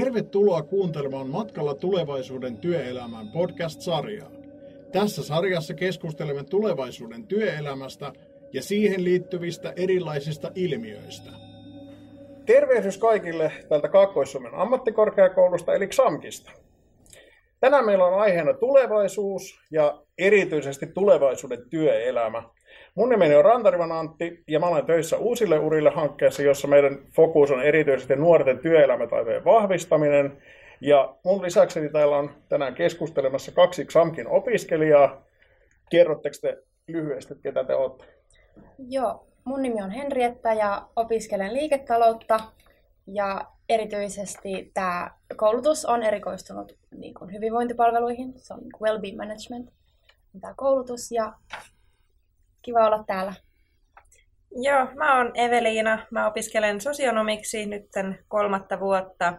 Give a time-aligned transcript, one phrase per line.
[0.00, 4.30] Tervetuloa kuuntelemaan Matkalla tulevaisuuden työelämän podcast-sarjaa.
[4.92, 8.12] Tässä sarjassa keskustelemme tulevaisuuden työelämästä
[8.52, 11.30] ja siihen liittyvistä erilaisista ilmiöistä.
[12.46, 16.50] Tervehdys kaikille tältä Kaakkois-Suomen ammattikorkeakoulusta eli XAMKista.
[17.60, 22.42] Tänään meillä on aiheena tulevaisuus ja erityisesti tulevaisuuden työelämä.
[22.94, 27.50] Mun nimeni on Rantarivan Antti ja mä olen töissä Uusille urille hankkeessa, jossa meidän fokus
[27.50, 30.42] on erityisesti nuorten työelämätaitojen vahvistaminen.
[30.80, 35.22] Ja mun lisäksi täällä on tänään keskustelemassa kaksi XAMKin opiskelijaa.
[35.90, 38.04] Kerrotteko te lyhyesti, ketä te olette?
[38.88, 42.40] Joo, mun nimi on Henrietta ja opiskelen liiketaloutta.
[43.06, 49.72] Ja erityisesti tämä koulutus on erikoistunut niin kuin hyvinvointipalveluihin, se on niin well-being management,
[50.40, 51.32] tämä koulutus ja
[52.66, 53.34] kiva olla täällä.
[54.50, 57.86] Joo, mä oon Eveliina, mä opiskelen sosionomiksi nyt
[58.28, 59.34] kolmatta vuotta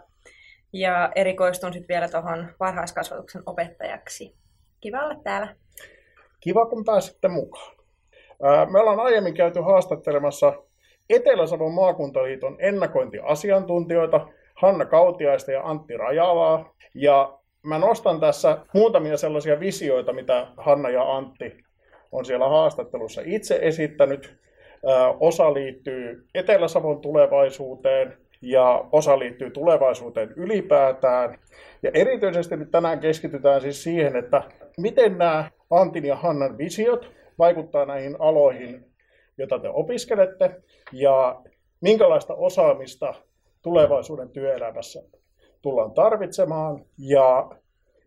[0.74, 4.36] ja erikoistun sitten vielä tuohon varhaiskasvatuksen opettajaksi.
[4.82, 5.56] Kiva olla täällä.
[6.40, 7.76] Kiva, kun pääsitte mukaan.
[8.72, 10.54] Me ollaan aiemmin käyty haastattelemassa
[11.10, 16.74] Etelä-Savon maakuntaliiton ennakointiasiantuntijoita Hanna Kautiaista ja Antti Rajalaa.
[16.94, 21.67] Ja mä nostan tässä muutamia sellaisia visioita, mitä Hanna ja Antti
[22.12, 24.38] on siellä haastattelussa itse esittänyt.
[25.20, 31.40] Osa liittyy Etelä-Savon tulevaisuuteen ja osa liittyy tulevaisuuteen ylipäätään.
[31.84, 34.44] Ja erityisesti nyt tänään keskitytään siis siihen, että
[34.78, 38.86] miten nämä Antin ja Hannan visiot vaikuttaa näihin aloihin,
[39.38, 40.52] joita te opiskelette,
[40.92, 41.42] ja
[41.82, 43.14] minkälaista osaamista
[43.62, 45.04] tulevaisuuden työelämässä
[45.62, 47.50] tullaan tarvitsemaan, ja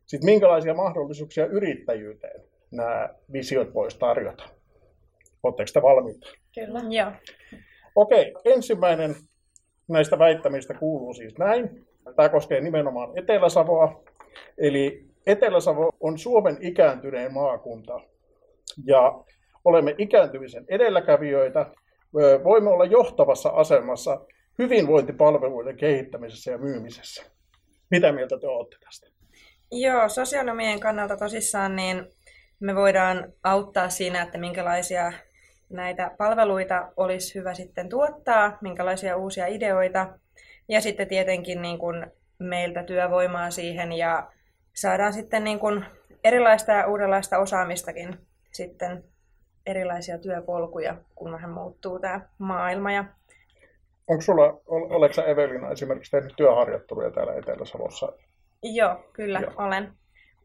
[0.06, 4.44] sitten minkälaisia mahdollisuuksia yrittäjyyteen nämä visiot voisi tarjota.
[5.42, 6.26] Oletteko te valmiita?
[6.54, 6.80] Kyllä.
[6.90, 7.12] Joo.
[7.94, 9.14] Okei, ensimmäinen
[9.88, 11.86] näistä väittämistä kuuluu siis näin.
[12.16, 14.02] Tämä koskee nimenomaan Etelä-Savoa.
[14.58, 18.00] Eli Etelä-Savo on Suomen ikääntyneen maakunta.
[18.86, 19.24] Ja
[19.64, 21.66] olemme ikääntymisen edelläkävijöitä.
[22.45, 24.20] Voimme olla johtavassa asemassa
[24.58, 27.22] hyvinvointipalveluiden kehittämisessä ja myymisessä.
[27.90, 29.11] Mitä mieltä te olette tästä?
[29.72, 32.06] Joo, sosionomien kannalta tosissaan niin
[32.60, 35.12] me voidaan auttaa siinä, että minkälaisia
[35.70, 40.18] näitä palveluita olisi hyvä sitten tuottaa, minkälaisia uusia ideoita.
[40.68, 42.06] Ja sitten tietenkin niin kuin
[42.38, 44.30] meiltä työvoimaa siihen ja
[44.74, 45.84] saadaan sitten niin kuin
[46.24, 48.18] erilaista ja uudenlaista osaamistakin
[48.52, 49.04] sitten
[49.66, 52.92] erilaisia työpolkuja, kun vähän muuttuu tämä maailma.
[52.92, 53.04] Ja...
[54.06, 58.12] Onko sulla, oletko Evelina esimerkiksi tehnyt työharjoitteluja täällä Etelä-Savossa?
[58.62, 59.52] Joo, kyllä Joo.
[59.56, 59.92] olen.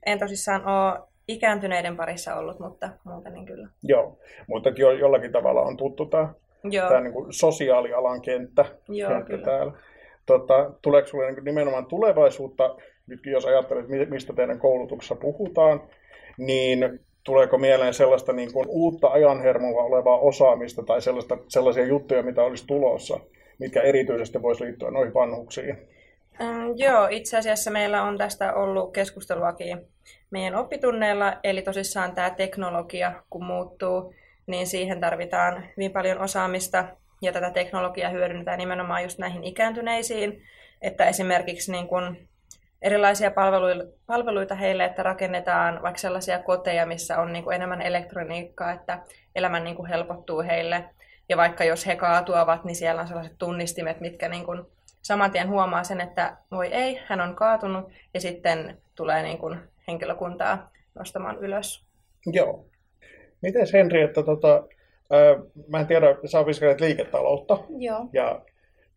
[0.05, 3.69] En tosissaan ole ikääntyneiden parissa ollut, mutta muuten niin kyllä.
[3.83, 6.89] Joo, mutta jo, jollakin tavalla on tuttu tämä, Joo.
[6.89, 9.45] tämä niin kuin sosiaalialan kenttä, Joo, kenttä kyllä.
[9.45, 9.71] täällä.
[10.25, 12.75] Tota, tuleeko sinulle niin nimenomaan tulevaisuutta,
[13.07, 15.81] nyt jos ajattelet, mistä teidän koulutuksessa puhutaan,
[16.37, 22.43] niin tuleeko mieleen sellaista niin kuin uutta ajanhermolla olevaa osaamista tai sellaista, sellaisia juttuja, mitä
[22.43, 23.19] olisi tulossa,
[23.59, 25.77] mitkä erityisesti voisi liittyä noihin vanhuksiin?
[26.39, 29.87] Mm, joo, itse asiassa meillä on tästä ollut keskusteluakin
[30.31, 34.13] meidän oppitunneilla, eli tosissaan tämä teknologia, kun muuttuu,
[34.47, 36.85] niin siihen tarvitaan hyvin paljon osaamista,
[37.21, 40.43] ja tätä teknologiaa hyödynnetään nimenomaan just näihin ikääntyneisiin,
[40.81, 42.17] että esimerkiksi niin kun
[42.81, 43.31] erilaisia
[44.07, 48.99] palveluita heille, että rakennetaan vaikka sellaisia koteja, missä on niin kuin enemmän elektroniikkaa, että
[49.35, 50.89] elämä niin kuin helpottuu heille.
[51.29, 54.63] Ja vaikka jos he kaatuavat, niin siellä on sellaiset tunnistimet, mitkä niin kuin
[55.01, 59.59] saman tien huomaa sen, että voi ei, hän on kaatunut, ja sitten tulee niin kuin
[59.87, 61.85] henkilökuntaa nostamaan ylös.
[62.25, 62.65] Joo.
[63.41, 64.63] Miten Henri, että tota,
[65.11, 65.35] ää,
[65.67, 67.57] mä en tiedä, sä opiskelet liiketaloutta.
[67.77, 68.05] Joo.
[68.13, 68.41] Ja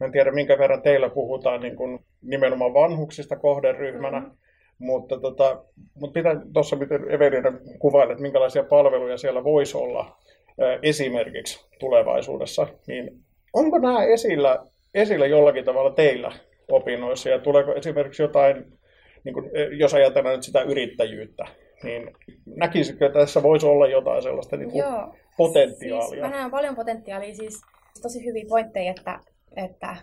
[0.01, 4.21] mä en tiedä, minkä verran teillä puhutaan niin kuin nimenomaan vanhuksista kohderyhmänä.
[4.21, 4.37] Mm-hmm.
[4.79, 5.63] Mutta, tota,
[5.95, 10.17] mutta mitä tuossa, miten Evelina kuvailet, että minkälaisia palveluja siellä voisi olla
[10.61, 13.21] ää, esimerkiksi tulevaisuudessa, niin
[13.53, 16.33] onko nämä esillä, esillä jollakin tavalla teillä
[16.69, 18.78] opinnoissa ja tuleeko esimerkiksi jotain
[19.25, 21.45] niin kuin, eh, jos ajatellaan nyt sitä yrittäjyyttä,
[21.83, 22.17] niin
[22.47, 25.15] näkisikö, että tässä voisi olla jotain sellaista niin kuin Joo.
[25.37, 26.09] potentiaalia?
[26.09, 27.61] Siis mä näen paljon potentiaalia, siis
[28.03, 29.21] tosi hyviä pointteja, että,
[29.57, 29.97] että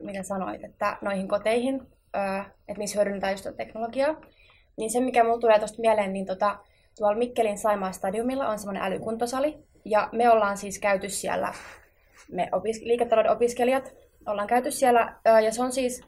[0.00, 1.80] mitä sanoit, että noihin koteihin,
[2.68, 4.20] että niissä hyödynnetään just teknologiaa.
[4.76, 6.58] Niin se, mikä mulle tulee tuosta mieleen, niin tota,
[6.98, 9.58] tuolla Mikkelin Saimaa stadiumilla on semmoinen älykuntosali.
[9.84, 11.54] Ja me ollaan siis käyty siellä,
[12.32, 13.94] me opis- liiketalouden opiskelijat
[14.26, 15.14] ollaan käyty siellä.
[15.44, 16.02] Ja se on siis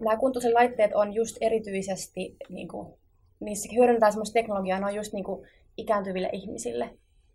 [0.00, 2.94] nämä kuntoisen laitteet on just erityisesti, niin kuin,
[3.40, 5.46] niissä hyödynnetään sellaista teknologiaa, ne on just niin kuin,
[5.76, 6.90] ikääntyville ihmisille.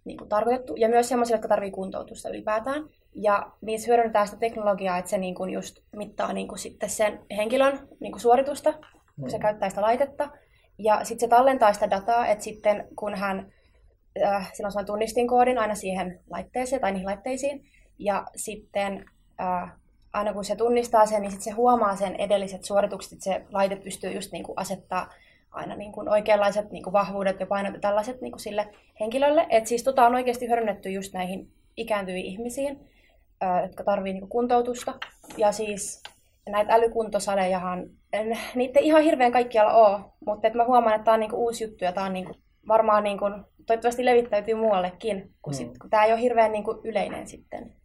[0.05, 2.83] niin kuin tarkoitettu, ja myös sellaisille, jotka tarvitsevat kuntoutusta ylipäätään.
[3.15, 7.19] Ja niissä hyödynnetään sitä teknologiaa, että se niin kuin just mittaa niin kuin sitten sen
[7.37, 8.73] henkilön niin kuin suoritusta,
[9.19, 9.41] kun se mm.
[9.41, 10.29] käyttää sitä laitetta.
[10.77, 13.51] Ja sitten se tallentaa sitä dataa, että sitten kun hän,
[14.23, 17.65] äh, silloin on tunnistinkoodin aina siihen laitteeseen tai niihin laitteisiin,
[17.99, 19.05] ja sitten
[19.41, 19.71] äh,
[20.13, 23.75] aina kun se tunnistaa sen, niin sitten se huomaa sen edelliset suoritukset, että se laite
[23.75, 25.09] pystyy just niin kuin asettaa
[25.51, 28.67] aina niin kuin oikeanlaiset niin kuin vahvuudet ja painot ja tällaiset niin kuin sille
[28.99, 29.47] henkilölle.
[29.49, 32.79] Et siis tota on oikeasti hyödynnetty just näihin ikääntyviin ihmisiin,
[33.61, 34.93] jotka tarvitsevat niin kuntoutusta.
[35.37, 36.03] Ja siis
[36.49, 41.13] näitä älykuntosalejahan, en, niitä ei ihan hirveän kaikkialla ole, mutta et mä huomaan, että tämä
[41.13, 42.37] on niin kuin uusi juttu ja tämä on niin kuin,
[42.67, 43.33] varmaan niin kuin,
[43.65, 47.80] toivottavasti levittäytyy muuallekin, kun, sit, kun tämä ei ole hirveän niin kuin yleinen sitten.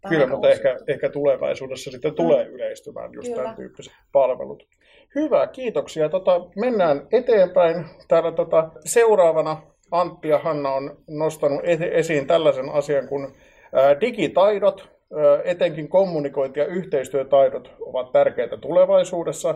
[0.00, 2.50] Tämä Kyllä, mutta ehkä, ehkä tulevaisuudessa sitten tulee mm.
[2.50, 3.42] yleistymään just Kyllä.
[3.42, 4.68] tämän tyyppiset palvelut.
[5.14, 6.08] Hyvä, kiitoksia.
[6.08, 7.84] Tota, mennään eteenpäin.
[8.08, 11.60] Täällä tota, seuraavana Antti ja Hanna on nostanut
[11.92, 13.28] esiin tällaisen asian kuin
[14.00, 14.88] digitaidot.
[15.44, 19.54] Etenkin kommunikointi- ja yhteistyötaidot ovat tärkeitä tulevaisuudessa.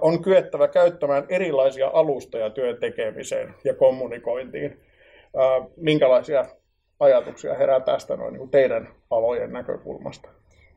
[0.00, 4.80] On kyettävä käyttämään erilaisia alustoja työn tekemiseen ja kommunikointiin.
[5.76, 6.44] Minkälaisia
[7.00, 10.28] ajatuksia herää tästä noin niin teidän alojen näkökulmasta?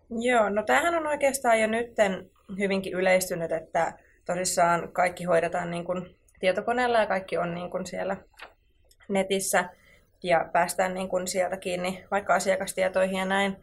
[0.09, 3.93] Joo, no tämähän on oikeastaan jo nytten hyvinkin yleistynyt, että
[4.25, 8.17] tosissaan kaikki hoidetaan niin kuin tietokoneella ja kaikki on niin kuin siellä
[9.07, 9.69] netissä
[10.23, 13.57] ja päästään niin kuin sieltä kiinni vaikka asiakastietoihin ja näin.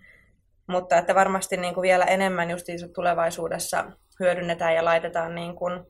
[0.67, 3.85] Mutta että varmasti niin kuin vielä enemmän just tulevaisuudessa
[4.21, 5.81] hyödynnetään ja laitetaan niin kuin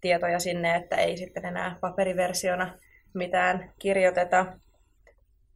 [0.00, 2.78] tietoja sinne, että ei sitten enää paperiversiona
[3.14, 4.46] mitään kirjoiteta.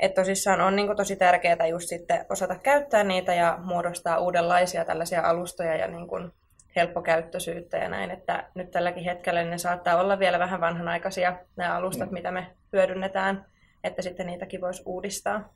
[0.04, 4.84] Että tosissaan on niin kuin tosi tärkeää just sitten osata käyttää niitä ja muodostaa uudenlaisia
[4.84, 6.32] tällaisia alustoja ja niin kuin
[6.76, 12.10] helppokäyttöisyyttä ja näin, että nyt tälläkin hetkellä ne saattaa olla vielä vähän vanhanaikaisia nämä alustat,
[12.10, 12.14] mm.
[12.14, 13.46] mitä me hyödynnetään,
[13.84, 15.54] että sitten niitäkin voisi uudistaa.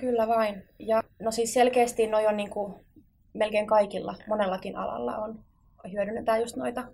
[0.00, 0.68] Kyllä vain.
[0.78, 2.84] Ja no siis selkeästi noi on niin kuin
[3.32, 5.44] melkein kaikilla, monellakin alalla on,
[5.92, 6.84] hyödynnetään just noita,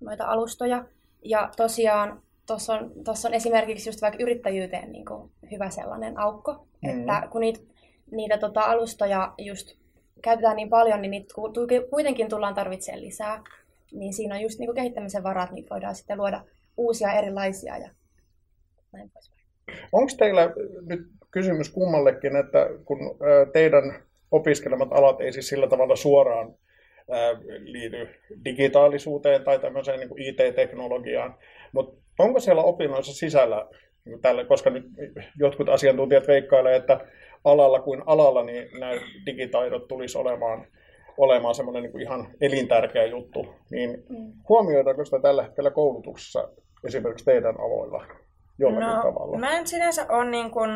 [0.00, 0.84] noita alustoja.
[1.24, 2.92] Ja tosiaan tuossa on,
[3.26, 7.00] on esimerkiksi just vaikka yrittäjyyteen niin kuin hyvä sellainen aukko, mm.
[7.00, 7.60] että kun niitä,
[8.10, 9.76] niitä tota alustoja just
[10.22, 11.34] käytetään niin paljon, niin niitä
[11.90, 13.42] kuitenkin tullaan tarvitsemaan lisää.
[13.92, 16.44] Niin siinä on just niin kuin kehittämisen varat, niin voidaan sitten luoda
[16.76, 17.90] uusia erilaisia ja
[18.92, 19.42] näin poispäin.
[19.92, 20.50] Onko teillä
[20.86, 21.00] nyt
[21.30, 22.98] kysymys kummallekin, että kun
[23.52, 26.54] teidän opiskelemat alat ei siis sillä tavalla suoraan
[27.58, 28.08] liity
[28.44, 31.34] digitaalisuuteen tai tämmöiseen niin IT-teknologiaan,
[31.72, 33.68] mutta onko siellä opinnoissa sisällä,
[34.22, 34.84] tällä, koska nyt
[35.38, 37.00] jotkut asiantuntijat veikkailevat, että
[37.44, 38.92] alalla kuin alalla, niin nämä
[39.26, 40.66] digitaidot tulisi olemaan,
[41.18, 43.54] olemaan semmoinen niin ihan elintärkeä juttu.
[43.70, 44.32] Niin mm.
[44.48, 46.48] huomioidaanko sitä tällä hetkellä koulutuksessa
[46.84, 48.04] esimerkiksi teidän aloilla
[48.58, 49.38] jollakin no, tavalla?
[49.38, 50.70] Mä en sinänsä ole niin kuin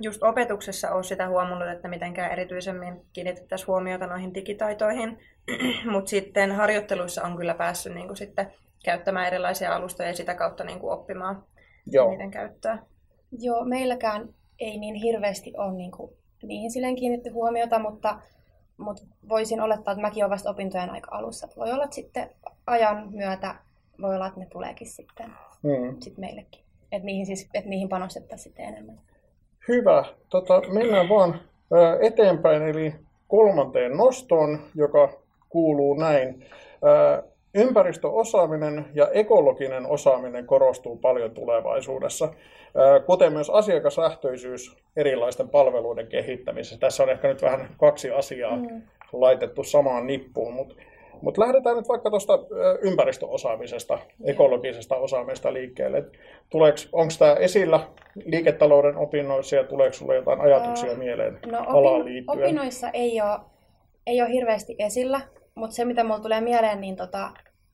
[0.00, 5.18] just opetuksessa ole sitä huomannut, että mitenkään erityisemmin kiinnitettäisiin huomiota noihin digitaitoihin,
[5.92, 8.52] mutta sitten harjoitteluissa on kyllä päässyt niin kuin sitten
[8.84, 11.44] käyttämään erilaisia alustoja ja sitä kautta niin kuin oppimaan
[11.92, 12.10] Joo.
[12.10, 12.78] niiden käyttöä.
[13.38, 16.12] Joo, meilläkään ei niin hirveästi ole niin kuin,
[16.42, 18.20] niihin silleen kiinnitetty huomiota, mutta,
[18.76, 21.48] mutta voisin olettaa, että mäkin olen vasta opintojen aika alussa.
[21.56, 22.30] Voi olla, että sitten
[22.66, 23.54] ajan myötä
[24.00, 25.26] voi olla, että ne tuleekin sitten
[25.62, 25.96] mm.
[26.00, 26.60] sit meillekin.
[26.92, 29.00] Että niihin, siis, että niihin panostettaisiin sitten enemmän.
[29.68, 30.04] Hyvä.
[30.28, 31.40] Tota, mennään vaan
[32.00, 32.94] eteenpäin, eli
[33.28, 35.12] kolmanteen nostoon, joka
[35.48, 36.44] kuuluu näin.
[37.54, 42.28] Ympäristöosaaminen ja ekologinen osaaminen korostuu paljon tulevaisuudessa,
[43.06, 46.78] kuten myös asiakaslähtöisyys erilaisten palveluiden kehittämisessä.
[46.78, 48.82] Tässä on ehkä nyt vähän kaksi asiaa mm.
[49.12, 50.74] laitettu samaan nippuun, mutta
[51.22, 52.38] mutta lähdetään nyt vaikka tuosta
[52.82, 56.04] ympäristöosaamisesta, ekologisesta osaamisesta liikkeelle.
[56.92, 57.80] Onko tämä esillä
[58.24, 62.44] liiketalouden opinnoissa ja tuleeko sinulle jotain ajatuksia mieleen no, opin, liittyen?
[62.44, 63.38] Opinnoissa ei ole,
[64.06, 65.20] ei ole hirveästi esillä,
[65.58, 67.30] mutta se mitä minulle tulee mieleen, niin tota,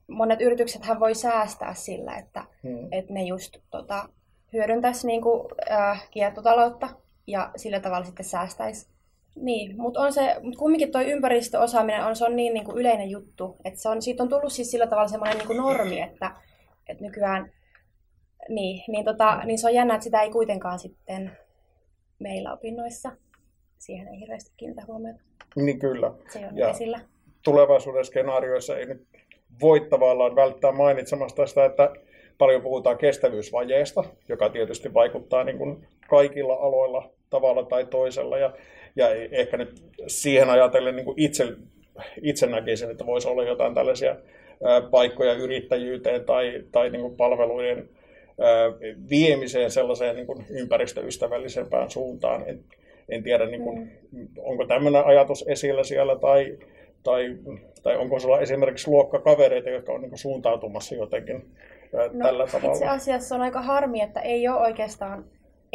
[0.07, 2.87] monet yrityksethän voi säästää sillä, että hmm.
[2.91, 4.09] et ne just tota,
[4.53, 6.89] hyödyntäisi niinku, äh, kiertotaloutta
[7.27, 8.87] ja sillä tavalla sitten säästäisi.
[9.35, 13.09] Niin, mutta on se, mut kumminkin tuo ympäristöosaaminen on, se on niin, niin kuin yleinen
[13.09, 16.31] juttu, että se on, siitä on tullut siis sillä tavalla semmoinen niin kuin normi, että,
[16.87, 17.51] että nykyään,
[18.49, 21.31] niin, niin, tota, niin se on jännä, että sitä ei kuitenkaan sitten
[22.19, 23.11] meillä opinnoissa,
[23.77, 25.21] siihen ei hirveästi kiinnitä huomiota.
[25.55, 26.13] Niin kyllä.
[26.33, 26.99] Se on ja esillä.
[27.45, 29.01] Tulevaisuuden skenaarioissa ei nyt
[29.61, 31.93] voi tavallaan välttää mainitsemasta sitä, että
[32.37, 38.37] paljon puhutaan kestävyysvajeesta, joka tietysti vaikuttaa niin kuin kaikilla aloilla tavalla tai toisella.
[38.37, 38.53] Ja,
[38.95, 41.47] ja ehkä nyt siihen ajatellen niin kuin itse,
[42.21, 44.15] itse näkisin, että voisi olla jotain tällaisia
[44.91, 47.89] paikkoja yrittäjyyteen tai, tai niin kuin palveluiden
[49.09, 52.43] viemiseen sellaiseen niin kuin ympäristöystävällisempään suuntaan.
[52.47, 52.59] En,
[53.09, 54.27] en tiedä, niin kuin, mm.
[54.37, 56.57] onko tämmöinen ajatus esillä siellä tai,
[57.05, 57.37] tai,
[57.83, 61.55] tai onko sulla esimerkiksi luokkakavereita, jotka on niin suuntautumassa jotenkin
[61.93, 62.73] no, tällä tavalla.
[62.73, 65.25] Itse asiassa on aika harmi, että ei ole oikeastaan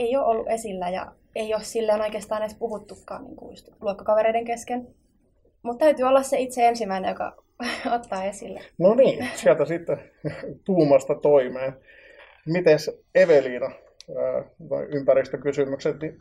[0.01, 4.87] ei ole ollut esillä ja ei ole silleen oikeastaan edes puhuttukaan niin kuin luokkakavereiden kesken.
[5.63, 7.43] Mutta täytyy olla se itse ensimmäinen, joka
[7.97, 8.61] ottaa esille.
[8.79, 9.99] No niin, sieltä sitten
[10.65, 11.73] tuumasta toimeen.
[12.47, 13.71] Mites Eveliina,
[14.89, 16.19] ympäristökysymykset, niin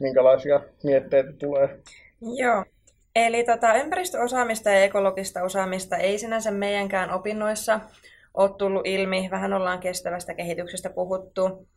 [0.00, 1.78] minkälaisia mietteitä tulee?
[2.20, 2.64] Joo,
[3.14, 7.80] eli tota, ympäristöosaamista ja ekologista osaamista ei sinänsä meidänkään opinnoissa
[8.34, 9.28] ole tullut ilmi.
[9.30, 11.68] Vähän ollaan kestävästä kehityksestä puhuttu,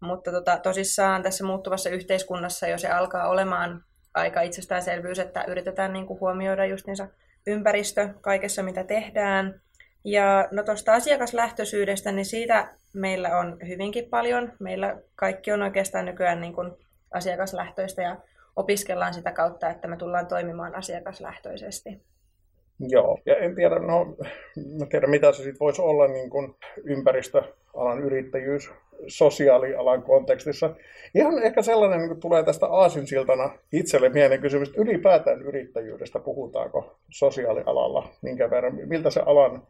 [0.00, 6.06] mutta tota, tosissaan tässä muuttuvassa yhteiskunnassa jo se alkaa olemaan aika itsestäänselvyys, että yritetään niin
[6.06, 6.86] kuin huomioida just
[7.46, 9.60] ympäristö kaikessa, mitä tehdään.
[10.04, 14.52] Ja no tuosta asiakaslähtöisyydestä, niin siitä meillä on hyvinkin paljon.
[14.58, 16.72] Meillä kaikki on oikeastaan nykyään niin kuin
[17.10, 18.16] asiakaslähtöistä ja
[18.56, 22.00] opiskellaan sitä kautta, että me tullaan toimimaan asiakaslähtöisesti.
[22.88, 24.16] Joo, ja en tiedä, no,
[24.82, 28.70] en tiedä mitä se sitten voisi olla niin kuin ympäristöalan yrittäjyys
[29.08, 30.70] sosiaalialan kontekstissa.
[31.14, 38.08] Ihan ehkä sellainen niin tulee tästä aasinsiltana itselle mieleen kysymys, että ylipäätään yrittäjyydestä puhutaanko sosiaalialalla,
[38.22, 39.62] minkä verran, miltä se alan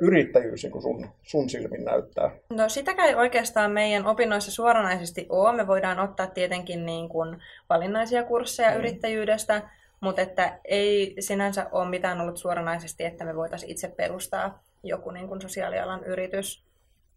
[0.00, 2.30] yrittäjyys niin sun, sun silmin näyttää?
[2.50, 5.56] No sitäkään ei oikeastaan meidän opinnoissa suoranaisesti ole.
[5.56, 8.76] Me voidaan ottaa tietenkin niin kuin valinnaisia kursseja mm.
[8.76, 9.62] yrittäjyydestä,
[10.00, 15.28] mutta että ei sinänsä ole mitään ollut suoranaisesti, että me voitaisiin itse perustaa joku niin
[15.28, 16.64] kuin sosiaalialan yritys.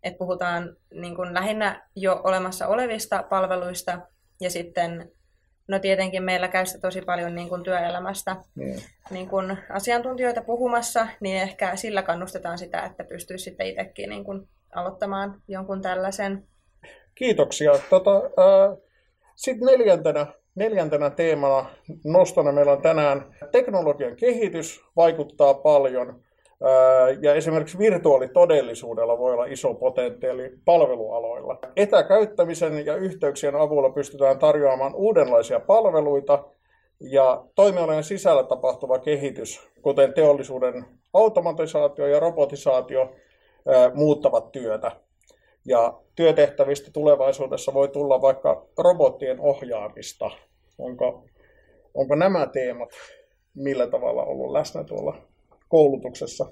[0.03, 3.99] Et puhutaan niin kuin lähinnä jo olemassa olevista palveluista
[4.41, 5.11] ja sitten
[5.67, 8.75] No tietenkin meillä käy tosi paljon niin kuin työelämästä mm.
[9.09, 14.47] niin kuin asiantuntijoita puhumassa, niin ehkä sillä kannustetaan sitä, että pystyy sitten itsekin niin kuin
[14.75, 16.47] aloittamaan jonkun tällaisen.
[17.15, 17.71] Kiitoksia.
[17.89, 18.77] Tota, äh,
[19.35, 21.65] sitten neljäntenä, neljäntenä teemana
[22.03, 26.25] nostona meillä on tänään teknologian kehitys vaikuttaa paljon.
[27.21, 31.59] Ja esimerkiksi virtuaalitodellisuudella voi olla iso potentiaali palvelualoilla.
[31.75, 36.43] Etäkäyttämisen ja yhteyksien avulla pystytään tarjoamaan uudenlaisia palveluita
[36.99, 43.11] ja toimialojen sisällä tapahtuva kehitys, kuten teollisuuden automatisaatio ja robotisaatio,
[43.93, 44.91] muuttavat työtä.
[45.65, 50.31] Ja työtehtävistä tulevaisuudessa voi tulla vaikka robottien ohjaamista.
[50.77, 51.25] Onko,
[51.93, 52.89] onko nämä teemat
[53.55, 55.15] millä tavalla ollut läsnä tuolla
[55.67, 56.45] koulutuksessa?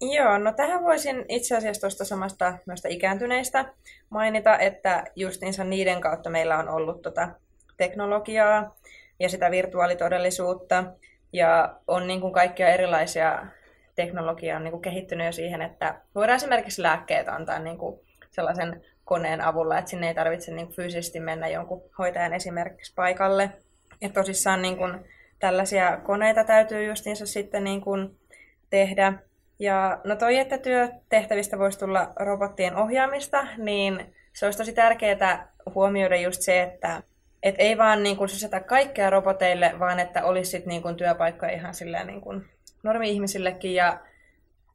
[0.00, 3.74] Joo, no tähän voisin itse asiassa tuosta samasta noista ikääntyneistä
[4.10, 7.28] mainita, että justiinsa niiden kautta meillä on ollut tota
[7.76, 8.76] teknologiaa
[9.20, 10.84] ja sitä virtuaalitodellisuutta
[11.32, 13.46] ja on niin kuin kaikkia erilaisia
[13.94, 18.84] teknologiaa on niin kuin kehittynyt jo siihen, että voidaan esimerkiksi lääkkeet antaa niin kuin sellaisen
[19.04, 23.50] koneen avulla, että sinne ei tarvitse niin kuin fyysisesti mennä jonkun hoitajan esimerkiksi paikalle.
[24.02, 24.94] Että tosissaan niin kuin
[25.38, 28.18] tällaisia koneita täytyy justiinsa sitten niin kuin
[28.72, 29.12] tehdä.
[29.58, 36.16] Ja no toi, että työtehtävistä voisi tulla robottien ohjaamista, niin se olisi tosi tärkeää huomioida
[36.16, 37.02] just se, että
[37.42, 41.52] et ei vaan niin kuin sysätä kaikkea roboteille, vaan että olisi sit niin kuin työpaikkoja
[41.52, 42.44] ihan silleen niin kuin
[42.82, 43.74] normi-ihmisillekin.
[43.74, 44.00] Ja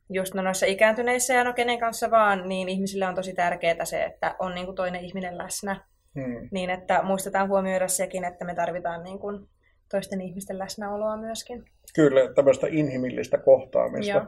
[0.09, 4.03] just no noissa ikääntyneissä ja no kenen kanssa vaan, niin ihmisille on tosi tärkeää se,
[4.03, 5.81] että on niin kuin toinen ihminen läsnä.
[6.15, 6.49] Hmm.
[6.51, 9.47] Niin että muistetaan huomioida sekin, että me tarvitaan niin kuin
[9.91, 11.65] toisten ihmisten läsnäoloa myöskin.
[11.95, 14.13] Kyllä, tämmöistä inhimillistä kohtaamista.
[14.13, 14.25] Joo.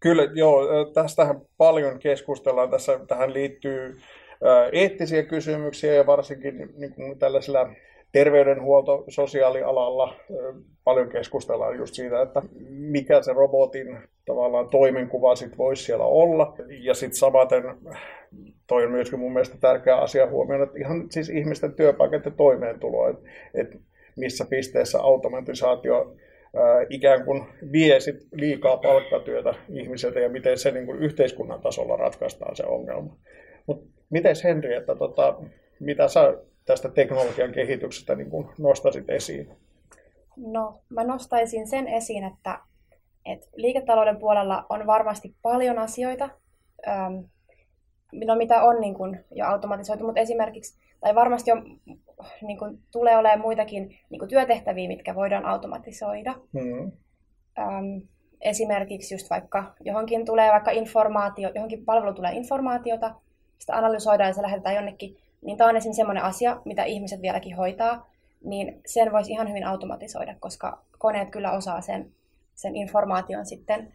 [0.00, 2.70] Kyllä, joo, tästähän paljon keskustellaan.
[2.70, 3.96] Tässä, tähän liittyy
[4.72, 7.70] eettisiä kysymyksiä ja varsinkin niin kuin tällaisella
[8.12, 10.14] terveydenhuolto, sosiaalialalla
[10.84, 16.54] paljon keskustellaan just siitä, että mikä se robotin tavallaan toimenkuva sit voisi siellä olla.
[16.68, 17.62] Ja sitten samaten
[18.66, 23.08] toi on myöskin mun mielestä tärkeä asia huomioida, että ihan siis ihmisten työpaikat ja toimeentulo,
[23.08, 23.22] että
[23.54, 23.80] et
[24.16, 26.16] missä pisteessä automatisaatio
[26.88, 32.56] ikään kuin vie sit liikaa palkkatyötä ihmiseltä ja miten se niin kuin yhteiskunnan tasolla ratkaistaan
[32.56, 33.16] se ongelma.
[33.66, 35.38] Mutta miten Henri, että tota,
[35.80, 39.48] mitä sä tästä teknologian kehityksestä niin kuin nostasit esiin?
[40.36, 42.58] No, mä nostaisin sen esiin, että,
[43.26, 46.28] että liiketalouden puolella on varmasti paljon asioita,
[48.12, 51.80] no, mitä on niin kuin jo automatisoitu, mutta esimerkiksi, tai varmasti on
[52.42, 56.34] niin kuin, tulee olemaan muitakin niin kuin työtehtäviä, mitkä voidaan automatisoida.
[56.52, 56.92] Mm.
[57.58, 58.02] Öm,
[58.40, 63.14] esimerkiksi just vaikka johonkin tulee vaikka informaatio, johonkin palvelu tulee informaatiota,
[63.58, 67.56] sitä analysoidaan ja se lähetetään jonnekin, niin tämä on esimerkiksi sellainen asia, mitä ihmiset vieläkin
[67.56, 68.10] hoitaa,
[68.44, 72.12] niin sen voisi ihan hyvin automatisoida, koska koneet kyllä osaa sen,
[72.54, 73.94] sen informaation sitten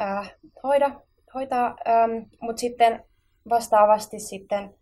[0.00, 1.00] äh, hoida,
[1.34, 1.76] hoitaa.
[1.88, 3.02] Ähm, Mutta sitten
[3.48, 4.74] vastaavasti sitten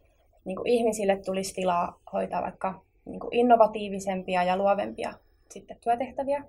[0.45, 5.13] niin kuin ihmisille tulisi tilaa hoitaa vaikka niin kuin innovatiivisempia ja luovempia
[5.51, 6.45] sitten työtehtäviä.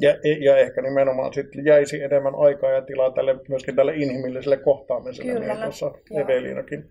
[0.00, 0.10] Ja,
[0.40, 5.46] ja ehkä nimenomaan sitten jäisi enemmän aikaa ja tilaa tälle, myöskin tälle inhimilliselle kohtaamiselle, Kyllä,
[5.46, 6.90] mihin tuossa Evelinakin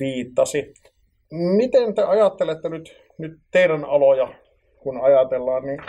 [0.00, 0.74] viittasi.
[1.32, 4.28] Miten te ajattelette nyt, nyt teidän aloja,
[4.78, 5.80] kun ajatellaan, niin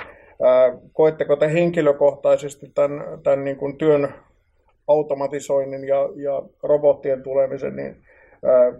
[0.44, 4.14] ää, koetteko te henkilökohtaisesti tämän, tämän niin kuin työn
[4.88, 8.04] automatisoinnin ja, ja robottien tulemisen, niin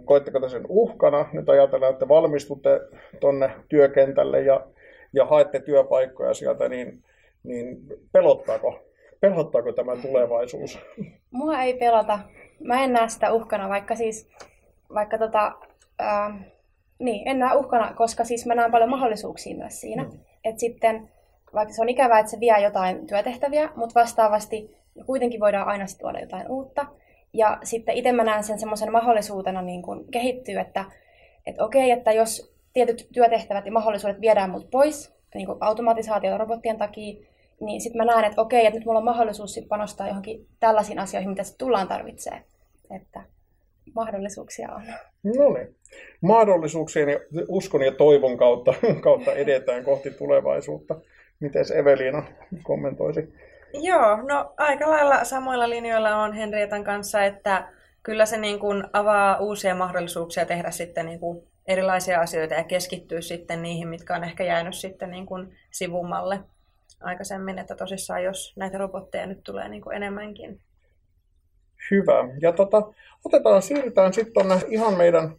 [0.04, 1.28] koetteko te sen uhkana?
[1.32, 2.80] Nyt ajatellaan, että valmistutte
[3.20, 4.66] tuonne työkentälle ja,
[5.12, 7.02] ja haette työpaikkoja sieltä, niin,
[7.44, 7.78] niin
[8.12, 8.80] pelottaako,
[9.20, 10.78] pelottaako tämä tulevaisuus?
[11.30, 12.18] Mua ei pelota.
[12.60, 14.28] Mä en näe sitä uhkana, vaikka siis
[14.94, 15.52] vaikka tota,
[15.98, 16.38] ää,
[16.98, 20.02] niin, en näe uhkana, koska siis mä näen paljon mahdollisuuksia myös siinä.
[20.02, 20.10] Mm.
[20.44, 21.08] Että sitten,
[21.54, 26.20] vaikka se on ikävää, että se vie jotain työtehtäviä, mutta vastaavasti kuitenkin voidaan aina tuoda
[26.20, 26.86] jotain uutta.
[27.32, 30.84] Ja sitten itse mä näen sen semmoisen mahdollisuutena niin kuin kehittyä, että,
[31.46, 36.38] että okei, että jos tietyt työtehtävät ja mahdollisuudet viedään mut pois niin kuin automatisaatio ja
[36.38, 37.26] robottien takia,
[37.60, 40.98] niin sitten mä näen, että okei, että nyt mulla on mahdollisuus sit panostaa johonkin tällaisiin
[40.98, 42.42] asioihin, mitä sitten tullaan tarvitsee.
[42.96, 43.22] Että
[43.94, 44.82] mahdollisuuksia on.
[45.24, 45.74] No niin.
[46.20, 50.94] Mahdollisuuksien ja uskon ja toivon kautta, kautta edetään kohti tulevaisuutta.
[51.40, 52.22] Miten Evelina
[52.62, 53.34] kommentoisi?
[53.74, 57.68] Joo, no aika lailla samoilla linjoilla on Henrietan kanssa, että
[58.02, 63.20] kyllä se niin kuin avaa uusia mahdollisuuksia tehdä sitten niin kuin erilaisia asioita ja keskittyä
[63.20, 66.40] sitten niihin, mitkä on ehkä jäänyt sitten niin kuin sivummalle
[67.00, 70.60] aikaisemmin, että tosissaan jos näitä robotteja nyt tulee niin kuin enemmänkin.
[71.90, 72.28] Hyvä.
[72.40, 72.82] Ja tota,
[73.24, 75.36] otetaan, siirrytään sitten ihan meidän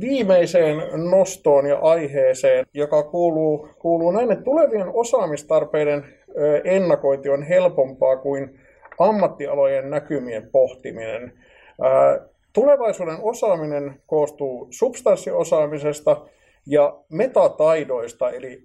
[0.00, 6.04] viimeiseen nostoon ja aiheeseen, joka kuuluu, kuuluu näin, että tulevien osaamistarpeiden
[6.64, 8.60] ennakointi on helpompaa kuin
[8.98, 11.32] ammattialojen näkymien pohtiminen.
[12.52, 16.26] Tulevaisuuden osaaminen koostuu substanssiosaamisesta
[16.66, 18.62] ja metataidoista, eli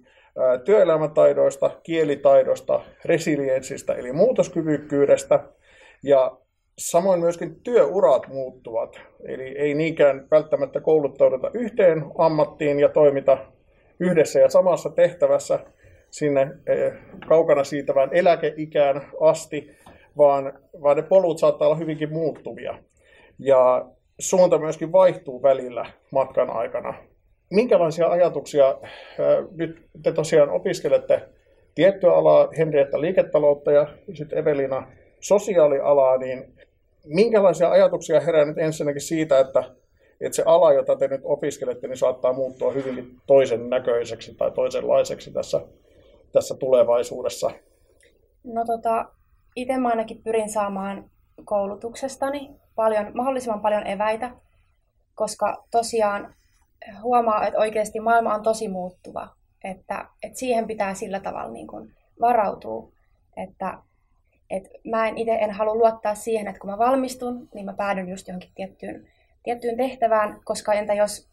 [0.64, 5.40] työelämätaidoista, kielitaidosta, resilienssistä, eli muutoskyvykkyydestä.
[6.02, 6.36] Ja
[6.78, 9.00] samoin myöskin työurat muuttuvat.
[9.24, 13.38] Eli ei niinkään välttämättä kouluttauduta yhteen ammattiin ja toimita
[14.00, 15.58] yhdessä ja samassa tehtävässä,
[16.10, 16.92] sinne eh,
[17.28, 19.70] kaukana siitä vaan eläkeikään asti,
[20.16, 22.78] vaan, vaan ne polut saattaa olla hyvinkin muuttuvia.
[23.38, 23.86] Ja
[24.18, 26.94] suunta myöskin vaihtuu välillä matkan aikana.
[27.50, 31.22] Minkälaisia ajatuksia, eh, nyt te tosiaan opiskelette
[31.74, 34.86] tiettyä alaa, Henrietta liiketaloutta ja sitten Evelina
[35.24, 36.54] sosiaalialaa, niin
[37.04, 39.64] minkälaisia ajatuksia herää nyt ensinnäkin siitä, että,
[40.20, 45.30] että se ala, jota te nyt opiskelette, niin saattaa muuttua hyvin toisen näköiseksi tai toisenlaiseksi
[45.30, 45.60] tässä
[46.34, 47.50] tässä tulevaisuudessa?
[48.44, 49.08] No tota,
[49.56, 51.10] itse mä ainakin pyrin saamaan
[51.44, 54.30] koulutuksestani paljon, mahdollisimman paljon eväitä,
[55.14, 56.34] koska tosiaan
[57.02, 59.28] huomaa, että oikeasti maailma on tosi muuttuva,
[59.64, 62.88] että, että siihen pitää sillä tavalla niin kuin varautua,
[63.36, 63.78] että,
[64.50, 68.08] että mä en itse en halua luottaa siihen, että kun mä valmistun, niin mä päädyn
[68.08, 69.06] just johonkin tiettyyn,
[69.42, 71.28] tiettyyn tehtävään, koska entä jos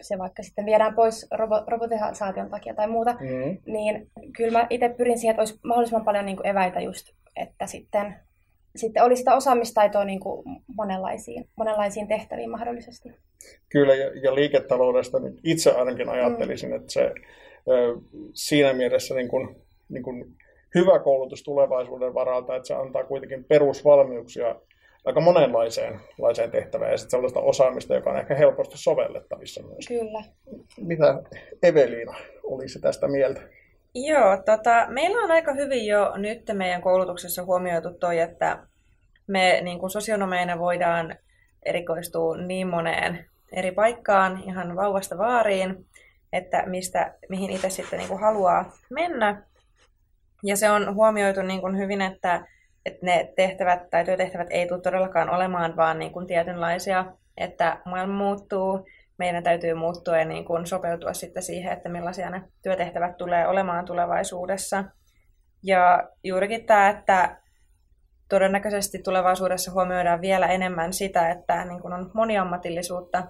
[0.00, 3.58] se vaikka sitten viedään pois robo- robotisaation takia tai muuta, mm.
[3.66, 7.66] niin kyllä mä itse pyrin siihen, että olisi mahdollisimman paljon niin kuin eväitä just, että
[7.66, 8.14] sitten,
[8.76, 10.44] sitten olisi sitä osaamistaitoa niin kuin
[10.76, 13.12] monenlaisiin, monenlaisiin tehtäviin mahdollisesti.
[13.68, 16.76] Kyllä, ja, ja liiketaloudesta nyt itse ainakin ajattelisin, mm.
[16.76, 17.12] että se
[18.34, 19.56] siinä mielessä niin kuin,
[19.88, 20.36] niin kuin
[20.74, 24.54] hyvä koulutus tulevaisuuden varalta, että se antaa kuitenkin perusvalmiuksia
[25.04, 29.88] aika monenlaiseen laiseen tehtävään ja sitten sellaista osaamista, joka on ehkä helposti sovellettavissa myös.
[29.88, 30.24] Kyllä.
[30.80, 31.22] Mitä
[31.62, 33.40] Eveliina olisi tästä mieltä?
[33.94, 38.58] Joo, tota, meillä on aika hyvin jo nyt meidän koulutuksessa huomioitu toi, että
[39.26, 41.16] me niin kuin sosionomeina voidaan
[41.62, 45.86] erikoistua niin moneen eri paikkaan ihan vauvasta vaariin,
[46.32, 49.42] että mistä, mihin itse sitten niin kuin haluaa mennä.
[50.44, 52.44] Ja se on huomioitu niin kuin hyvin, että
[52.86, 57.04] että ne tehtävät tai työtehtävät ei tule todellakaan olemaan vaan niin kuin tietynlaisia,
[57.36, 58.86] että maailma muuttuu,
[59.18, 63.84] meidän täytyy muuttua ja niin kuin sopeutua sitten siihen, että millaisia ne työtehtävät tulee olemaan
[63.84, 64.84] tulevaisuudessa.
[65.62, 67.36] Ja juurikin tämä, että
[68.28, 73.26] todennäköisesti tulevaisuudessa huomioidaan vielä enemmän sitä, että niin kuin on moniammatillisuutta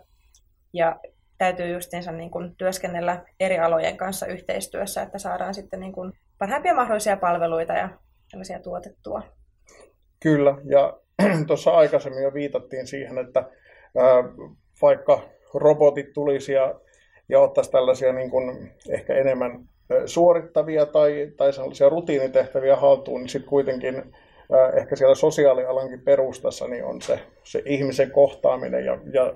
[0.73, 1.01] ja
[1.39, 6.75] täytyy justiinsa niin kuin työskennellä eri alojen kanssa yhteistyössä, että saadaan sitten niin kuin parhaimpia
[6.75, 7.89] mahdollisia palveluita ja
[8.29, 9.23] sellaisia tuotettua.
[10.21, 11.01] Kyllä, ja
[11.47, 13.51] tuossa aikaisemmin jo viitattiin siihen, että
[14.83, 15.23] vaikka
[15.55, 16.81] robotit tulisi ja,
[17.29, 19.69] ja ottaisi tällaisia niin kuin ehkä enemmän
[20.07, 24.15] suorittavia tai, tai sellaisia rutiinitehtäviä haltuun, niin sitten kuitenkin
[24.77, 29.35] ehkä siellä sosiaalialankin perustassa niin on se, se ihmisen kohtaaminen ja, ja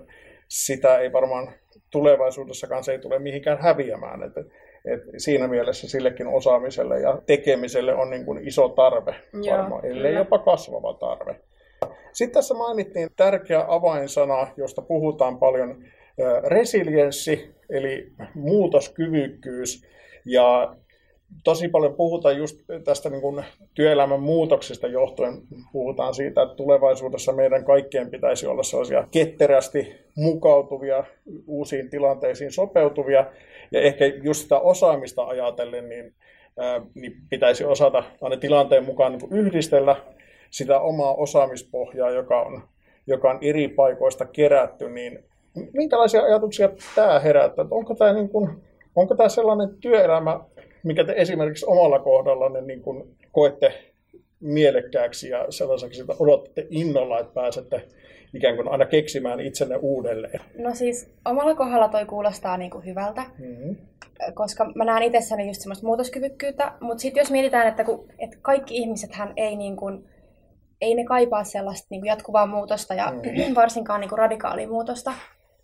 [0.49, 1.53] sitä ei varmaan
[1.90, 4.23] tulevaisuudessakaan se ei tule mihinkään häviämään.
[4.23, 4.40] Että,
[4.85, 10.14] et siinä mielessä sillekin osaamiselle ja tekemiselle on niin kuin iso tarve Joo, varmaan, ellei
[10.14, 11.40] jopa kasvava tarve.
[12.12, 15.85] Sitten tässä mainittiin tärkeä avainsana, josta puhutaan paljon,
[16.47, 19.87] resilienssi, eli muutoskyvykkyys.
[20.25, 20.77] Ja
[21.44, 23.44] tosi paljon puhutaan just tästä niin kuin
[23.75, 25.42] työelämän muutoksista johtuen.
[25.73, 31.05] Puhutaan siitä, että tulevaisuudessa meidän kaikkien pitäisi olla sellaisia ketterästi mukautuvia,
[31.47, 33.27] uusiin tilanteisiin sopeutuvia.
[33.73, 36.14] Ja ehkä just sitä osaamista ajatellen, niin,
[36.59, 39.97] ää, niin pitäisi osata aina tilanteen mukaan niin yhdistellä
[40.51, 42.62] sitä omaa osaamispohjaa, joka on,
[43.07, 45.25] joka on eri paikoista kerätty, niin
[45.73, 47.64] minkälaisia ajatuksia tämä herättää?
[47.70, 48.51] Onko tämä, niin kuin,
[48.97, 50.40] onko tämä sellainen työelämä,
[50.85, 53.73] mikä te esimerkiksi omalla kohdallanne niin kuin koette
[54.40, 57.88] mielekkääksi ja sellaiseksi, että odotatte innolla, että pääsette
[58.35, 60.40] ikään kuin aina keksimään itsenne uudelleen?
[60.59, 63.77] No siis omalla kohdalla toi kuulostaa niin kuin hyvältä, mm-hmm.
[64.35, 68.77] koska mä näen itsessäni just semmoista muutoskyvykkyyttä, mutta sitten jos mietitään, että, kun, että kaikki
[68.77, 70.05] ihmisethän ei niin kuin,
[70.81, 73.55] ei ne kaipaa sellaista niin kuin jatkuvaa muutosta ja mm.
[73.62, 75.12] varsinkaan niin kuin radikaalia muutosta.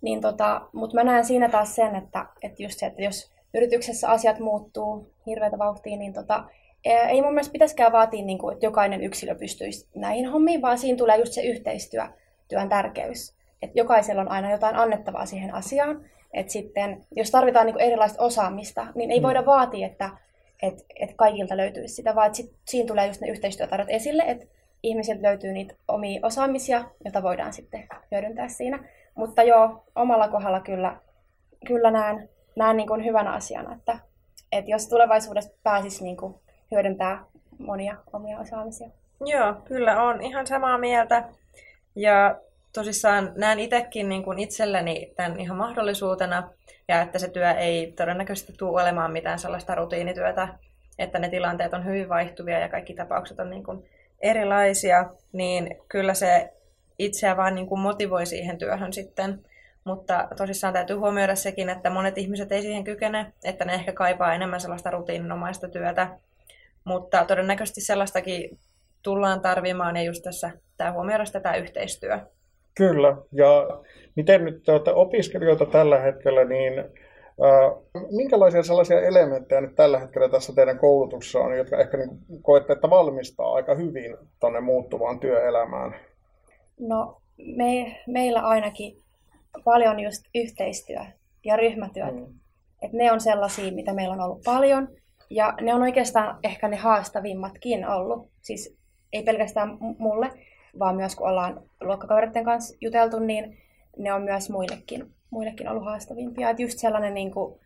[0.00, 4.08] Niin tota, Mutta mä näen siinä taas sen, että, että just se, että jos yrityksessä
[4.08, 6.44] asiat muuttuu hirveätä vauhtia, niin tota,
[6.84, 10.96] ei mun mielestä pitäisikään vaatia, niin kuin, että jokainen yksilö pystyisi näihin hommiin, vaan siinä
[10.96, 12.02] tulee just se yhteistyö,
[12.48, 13.34] työn tärkeys.
[13.62, 16.04] Että jokaisella on aina jotain annettavaa siihen asiaan.
[16.32, 19.22] Että sitten, jos tarvitaan niin kuin erilaista osaamista, niin ei mm.
[19.22, 20.10] voida vaatia, että,
[20.62, 24.46] että, että kaikilta löytyisi sitä, vaan sit, siinä tulee just ne yhteistyötarjot esille, että
[24.82, 28.88] ihmisiltä löytyy niitä omia osaamisia, joita voidaan sitten hyödyntää siinä.
[29.14, 30.96] Mutta joo, omalla kohdalla kyllä,
[31.66, 33.98] kyllä näen, näen niin kuin hyvänä asiana, että,
[34.52, 36.34] että jos tulevaisuudessa pääsisi niin kuin
[36.70, 37.24] hyödyntää
[37.58, 38.88] monia omia osaamisia.
[39.26, 41.24] Joo, kyllä on ihan samaa mieltä.
[41.96, 42.40] Ja
[42.72, 46.50] tosissaan näen itsekin niin kuin itselleni tämän ihan mahdollisuutena,
[46.88, 50.48] ja että se työ ei todennäköisesti tule olemaan mitään sellaista rutiinityötä,
[50.98, 53.84] että ne tilanteet on hyvin vaihtuvia ja kaikki tapaukset on niin kuin
[54.20, 56.52] erilaisia, niin kyllä se
[56.98, 59.44] itseä vaan niin kuin motivoi siihen työhön sitten.
[59.84, 64.34] Mutta tosissaan täytyy huomioida sekin, että monet ihmiset ei siihen kykene, että ne ehkä kaipaa
[64.34, 66.18] enemmän sellaista rutiininomaista työtä.
[66.84, 68.58] Mutta todennäköisesti sellaistakin
[69.02, 72.18] tullaan tarvimaan ja just tässä tämä huomioida tämä yhteistyö.
[72.74, 73.80] Kyllä, ja
[74.16, 76.86] miten nyt te olette opiskelijoita tällä hetkellä, niin äh,
[78.10, 82.08] minkälaisia sellaisia elementtejä nyt tällä hetkellä tässä teidän koulutuksessa on, jotka ehkä niin
[82.42, 85.94] koette, että valmistaa aika hyvin tuonne muuttuvaan työelämään?
[86.78, 87.20] No
[87.56, 89.02] me, meillä ainakin
[89.64, 91.00] paljon just yhteistyö
[91.44, 92.14] ja ryhmätyöt.
[92.14, 92.34] Mm.
[92.82, 94.88] Et ne on sellaisia, mitä meillä on ollut paljon.
[95.30, 98.30] Ja ne on oikeastaan ehkä ne haastavimmatkin ollut.
[98.42, 98.76] Siis
[99.12, 100.30] ei pelkästään mulle,
[100.78, 103.58] vaan myös kun ollaan luokkakavereiden kanssa juteltu, niin
[103.98, 106.50] ne on myös muillekin, muillekin ollut haastavimpia.
[106.50, 107.60] Et just sellainen, niin kuin,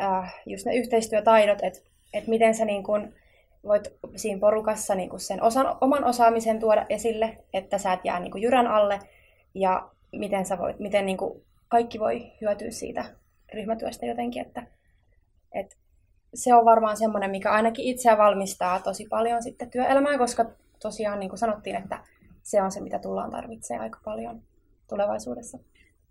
[0.00, 1.78] äh, just ne yhteistyötaidot, että
[2.12, 3.14] et miten sä niin kuin,
[3.64, 8.20] voit siinä porukassa niin kuin sen osan, oman osaamisen tuoda esille, että sä et jää
[8.20, 8.98] niin kuin jyrän alle
[9.54, 13.04] ja miten, sä voit, miten niin kuin kaikki voi hyötyä siitä
[13.54, 14.62] ryhmätyöstä jotenkin, että,
[15.52, 15.76] että
[16.34, 20.44] se on varmaan semmoinen, mikä ainakin itseä valmistaa tosi paljon sitten työelämään, koska
[20.82, 21.98] tosiaan niin kuin sanottiin, että
[22.42, 24.42] se on se, mitä tullaan tarvitsemaan aika paljon
[24.88, 25.58] tulevaisuudessa.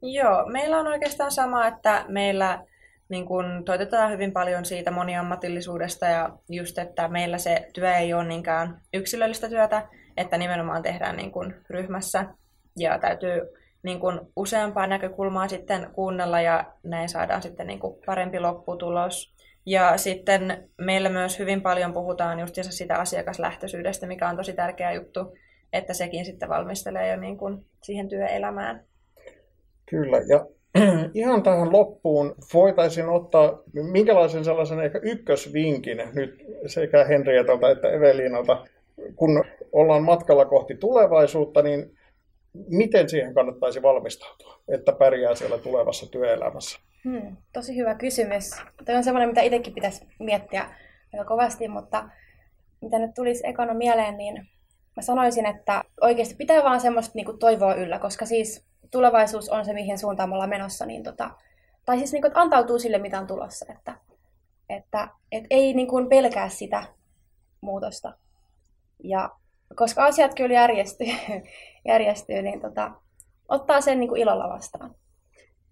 [0.02, 2.66] Joo, meillä on oikeastaan sama, että meillä
[3.10, 8.26] niin kun toitetaan hyvin paljon siitä moniammatillisuudesta ja just, että meillä se työ ei ole
[8.26, 12.26] niinkään yksilöllistä työtä, että nimenomaan tehdään niin kun ryhmässä
[12.78, 13.42] ja täytyy
[13.86, 19.36] niin kun useampaa näkökulmaa sitten kuunnella ja näin saadaan sitten niin kun parempi lopputulos.
[19.66, 25.20] Ja sitten meillä myös hyvin paljon puhutaan just sitä asiakaslähtöisyydestä, mikä on tosi tärkeä juttu,
[25.74, 28.84] että sekin sitten valmistelee jo niin kun siihen työelämään.
[29.86, 30.46] Kyllä, ja
[31.14, 38.66] ihan tähän loppuun voitaisiin ottaa minkälaisen sellaisen ehkä ykkösvinkin nyt sekä Henrietalta että Evelinalta,
[39.16, 41.98] kun ollaan matkalla kohti tulevaisuutta, niin
[42.70, 46.80] miten siihen kannattaisi valmistautua, että pärjää siellä tulevassa työelämässä?
[47.04, 48.52] Hmm, tosi hyvä kysymys.
[48.86, 50.70] Tämä on sellainen, mitä itsekin pitäisi miettiä
[51.14, 52.10] aika kovasti, mutta
[52.82, 54.48] mitä nyt tulisi ekana mieleen, niin
[54.96, 59.66] mä sanoisin, että oikeasti pitää vaan semmoista niin kuin toivoa yllä, koska siis tulevaisuus on
[59.66, 61.30] se, mihin suuntaan me ollaan menossa, niin tota,
[61.86, 63.96] tai siis niin kuin, että antautuu sille, mitä on tulossa, että,
[64.70, 66.84] että et ei niin kuin pelkää sitä
[67.62, 68.14] muutosta.
[69.04, 69.30] Ja
[69.76, 71.08] koska asiat kyllä järjestyy,
[71.88, 72.92] järjestyy niin tota,
[73.48, 74.96] ottaa sen niin kuin ilolla vastaan.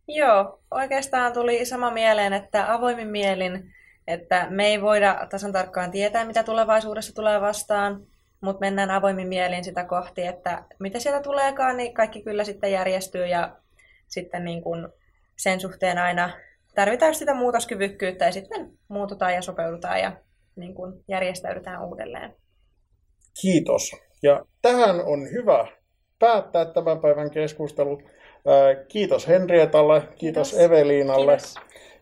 [0.08, 3.74] Joo, oikeastaan tuli sama mieleen, että avoimin mielin,
[4.08, 8.06] että me ei voida tasan tarkkaan tietää, mitä tulevaisuudessa tulee vastaan,
[8.42, 13.26] mutta mennään avoimin mielin sitä kohti, että mitä sieltä tuleekaan, niin kaikki kyllä sitten järjestyy
[13.28, 13.58] ja
[14.08, 14.88] sitten niin kuin
[15.36, 16.30] sen suhteen aina
[16.76, 20.12] tarvitaan sitä muutoskyvykkyyttä ja sitten muututaan ja sopeudutaan ja
[20.56, 22.36] niin kuin järjestäydytään uudelleen.
[23.42, 23.92] Kiitos.
[24.24, 25.68] Ja tähän on hyvä
[26.20, 28.02] päättää tämän päivän keskustelu.
[28.88, 31.56] Kiitos Henrietalle, kiitos, kiitos Eveliinalle kiitos.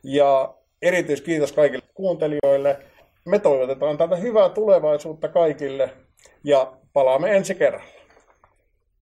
[0.03, 2.79] ja erityiskiitos kaikille kuuntelijoille.
[3.25, 5.89] Me toivotetaan tätä hyvää tulevaisuutta kaikille
[6.43, 8.00] ja palaamme ensi kerralla.